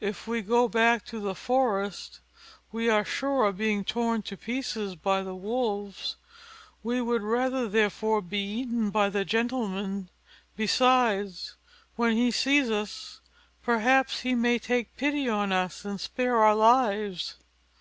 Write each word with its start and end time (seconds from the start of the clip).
If 0.00 0.26
we 0.26 0.42
go 0.42 0.66
back 0.66 1.04
to 1.06 1.20
the 1.20 1.36
forest, 1.36 2.18
we 2.72 2.88
are 2.88 3.04
sure 3.04 3.44
of 3.44 3.58
being 3.58 3.84
torn 3.84 4.22
to 4.22 4.36
pieces 4.36 4.96
by 4.96 5.22
the 5.22 5.36
wolves; 5.36 6.16
we 6.82 7.00
would 7.00 7.22
rather, 7.22 7.68
therefore, 7.68 8.22
be 8.22 8.40
eaten 8.42 8.90
by 8.90 9.08
the 9.08 9.24
gentleman: 9.24 10.10
besides, 10.56 11.54
when 11.94 12.16
he 12.16 12.32
sees 12.32 12.72
us, 12.72 13.20
perhaps 13.62 14.22
he 14.22 14.34
may 14.34 14.58
take 14.58 14.96
pity 14.96 15.28
on 15.28 15.52
us 15.52 15.84
and 15.84 16.00
spare 16.00 16.38
our 16.42 16.56
lives." 16.56 17.36